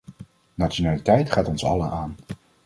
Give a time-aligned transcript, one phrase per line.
[0.55, 2.15] Nationaliteit gaat ons allen aan.